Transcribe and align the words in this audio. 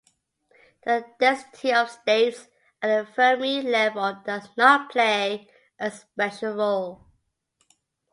The 0.83 1.05
density 1.19 1.71
of 1.71 1.87
states 1.91 2.47
at 2.81 3.05
the 3.05 3.11
Fermi 3.11 3.61
level 3.61 4.19
does 4.25 4.49
not 4.57 4.89
play 4.91 5.47
a 5.79 5.91
special 5.91 6.53
role. 6.55 7.05